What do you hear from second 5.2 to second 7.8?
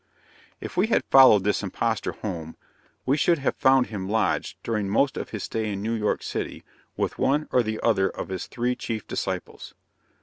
his stay in New York city, with one or the